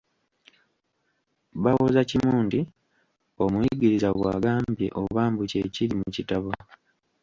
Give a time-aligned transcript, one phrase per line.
[1.63, 2.59] Bawoza kimu nti:
[3.43, 6.51] Omuyigiriza bw'agambye oba mbu kye kiri mu kitabo.